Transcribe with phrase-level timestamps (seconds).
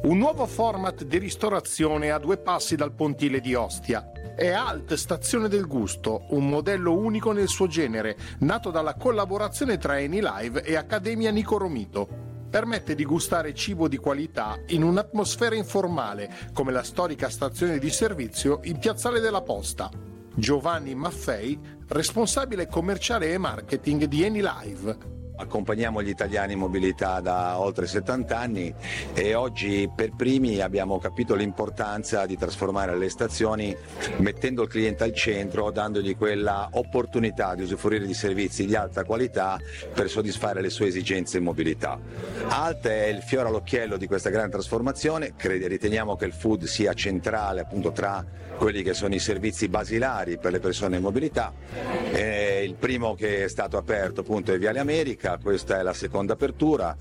[0.00, 4.12] Un nuovo format di ristorazione a due passi dal pontile di Ostia.
[4.36, 9.98] È Alt Stazione del Gusto, un modello unico nel suo genere, nato dalla collaborazione tra
[9.98, 12.08] Eni Live e Accademia Nico Romito.
[12.48, 18.60] Permette di gustare cibo di qualità in un'atmosfera informale, come la storica stazione di servizio
[18.62, 19.90] in Piazzale della Posta.
[20.32, 24.96] Giovanni Maffei, responsabile commerciale e marketing di Eni Live.
[25.40, 28.74] Accompagniamo gli italiani in mobilità da oltre 70 anni
[29.14, 33.74] e oggi per primi abbiamo capito l'importanza di trasformare le stazioni
[34.16, 39.60] mettendo il cliente al centro, dandogli quella opportunità di usufruire di servizi di alta qualità
[39.94, 42.00] per soddisfare le sue esigenze in mobilità.
[42.48, 47.60] Alt è il fiore all'occhiello di questa grande trasformazione, riteniamo che il food sia centrale
[47.60, 48.24] appunto tra
[48.58, 51.52] quelli che sono i servizi basilari per le persone in mobilità.
[52.10, 56.34] Eh, il primo che è stato aperto appunto è Viale America, questa è la seconda
[56.34, 56.96] apertura,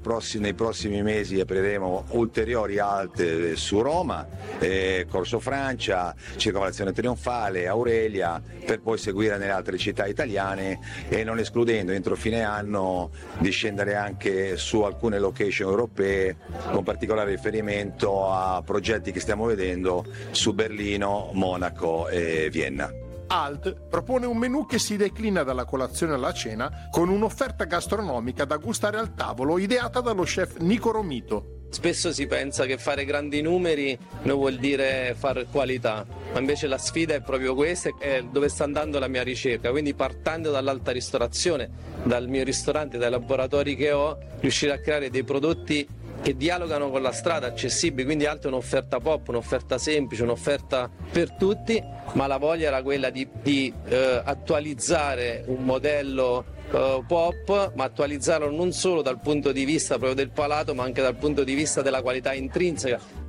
[0.00, 4.26] prossime, nei prossimi mesi apriremo ulteriori alte su Roma,
[4.58, 11.38] eh, Corso Francia, Circolazione Trionfale, Aurelia, per poi seguire nelle altre città italiane e non
[11.38, 16.36] escludendo entro fine anno di scendere anche su alcune location europee
[16.70, 23.09] con particolare riferimento a progetti che stiamo vedendo su Berlino Berlino, Monaco e Vienna.
[23.32, 28.56] Alt propone un menù che si declina dalla colazione alla cena con un'offerta gastronomica da
[28.56, 31.58] gustare al tavolo ideata dallo chef Nico Romito.
[31.70, 36.76] Spesso si pensa che fare grandi numeri non vuol dire fare qualità, ma invece la
[36.76, 41.70] sfida è proprio questa, è dove sta andando la mia ricerca, quindi partendo dall'alta ristorazione,
[42.02, 45.86] dal mio ristorante, dai laboratori che ho, riuscire a creare dei prodotti
[46.22, 51.82] che dialogano con la strada, accessibili, quindi alta un'offerta pop, un'offerta semplice, un'offerta per tutti,
[52.12, 58.50] ma la voglia era quella di, di eh, attualizzare un modello eh, pop, ma attualizzarlo
[58.50, 61.82] non solo dal punto di vista proprio del palato, ma anche dal punto di vista
[61.82, 63.28] della qualità intrinseca.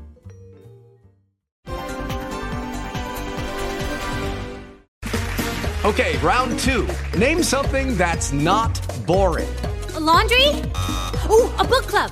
[5.83, 6.85] Okay, round two.
[7.17, 9.49] Name something that's not boring.
[9.95, 10.61] A laundry?
[11.27, 12.11] Ooh, a book club.